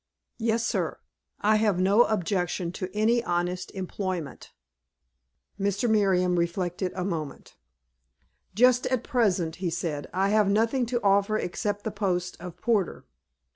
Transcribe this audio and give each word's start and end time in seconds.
"Yes, 0.39 0.65
sir. 0.65 0.97
I 1.41 1.57
have 1.57 1.79
no 1.79 2.05
objection 2.05 2.71
to 2.71 2.89
any 2.95 3.23
honest 3.23 3.69
employment." 3.75 4.51
Mr. 5.59 5.87
Merriam 5.87 6.39
reflected 6.39 6.91
a 6.95 7.05
moment. 7.05 7.55
"Just 8.55 8.87
at 8.87 9.03
present," 9.03 9.57
he 9.57 9.69
said, 9.69 10.09
"I 10.11 10.29
have 10.29 10.49
nothing 10.49 10.87
to 10.87 11.03
offer 11.03 11.37
except 11.37 11.83
the 11.83 11.91
post 11.91 12.35
of 12.39 12.57
porter. 12.57 13.05